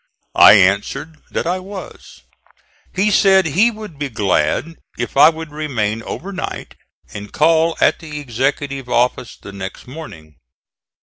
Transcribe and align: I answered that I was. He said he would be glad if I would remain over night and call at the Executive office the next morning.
I 0.33 0.53
answered 0.53 1.21
that 1.29 1.45
I 1.45 1.59
was. 1.59 2.23
He 2.91 3.11
said 3.11 3.45
he 3.45 3.69
would 3.69 3.99
be 3.99 4.09
glad 4.09 4.77
if 4.97 5.15
I 5.15 5.29
would 5.29 5.51
remain 5.51 6.01
over 6.01 6.31
night 6.31 6.73
and 7.13 7.31
call 7.31 7.77
at 7.79 7.99
the 7.99 8.19
Executive 8.19 8.89
office 8.89 9.37
the 9.39 9.51
next 9.53 9.85
morning. 9.85 10.37